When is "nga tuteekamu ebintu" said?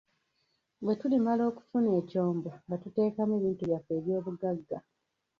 2.65-3.63